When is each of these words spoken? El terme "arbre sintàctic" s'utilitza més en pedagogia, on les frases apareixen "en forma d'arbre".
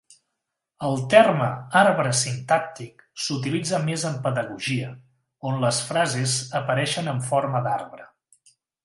El 0.85 0.95
terme 1.13 1.49
"arbre 1.81 2.13
sintàctic" 2.21 3.03
s'utilitza 3.25 3.81
més 3.91 4.05
en 4.13 4.15
pedagogia, 4.23 4.89
on 5.51 5.61
les 5.67 5.83
frases 5.91 6.35
apareixen 6.61 7.13
"en 7.13 7.21
forma 7.29 7.63
d'arbre". 7.69 8.09